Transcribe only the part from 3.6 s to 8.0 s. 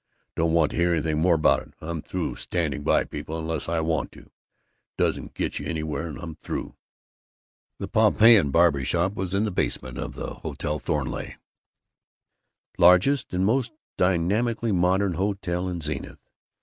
I want to. It doesn't get you anywhere. I'm through!" The